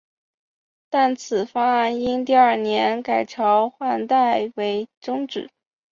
[0.89, 5.51] 但此方案因为第二年改朝换代而中止。